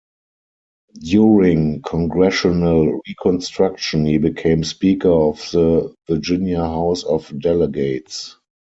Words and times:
During 0.99 1.83
Congressional 1.83 3.01
Reconstruction 3.07 4.03
he 4.07 4.17
became 4.17 4.63
Speaker 4.63 5.09
of 5.11 5.37
the 5.51 5.93
Virginia 6.07 6.61
House 6.61 7.03
of 7.03 7.31
Delegates. 7.39 8.35